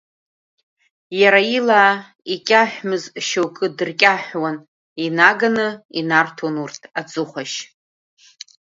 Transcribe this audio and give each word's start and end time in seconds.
Иара 1.21 1.41
ила 1.57 1.81
икьаҳәмыз 2.33 3.03
шьоук 3.27 3.55
дыркьаҳәуан, 3.77 4.57
инаганы 5.05 5.67
инарҭон 5.99 6.55
урҭ 6.63 6.81
аӡыхәашь. 6.99 7.57